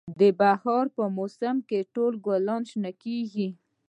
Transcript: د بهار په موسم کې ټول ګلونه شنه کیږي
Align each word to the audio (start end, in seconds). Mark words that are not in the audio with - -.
د 0.19 0.21
بهار 0.39 0.85
په 0.95 1.03
موسم 1.17 1.55
کې 1.69 1.79
ټول 1.93 2.13
ګلونه 2.27 2.67
شنه 2.69 2.91
کیږي 3.03 3.47